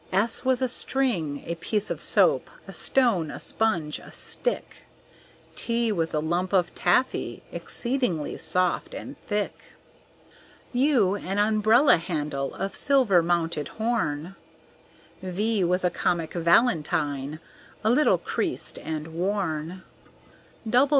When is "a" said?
0.63-0.67, 1.45-1.53, 2.67-2.73, 3.29-3.37, 3.99-4.11, 6.15-6.19, 15.83-15.91, 17.83-17.91